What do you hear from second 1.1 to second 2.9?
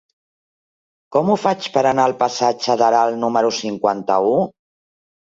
Com ho faig per anar al passatge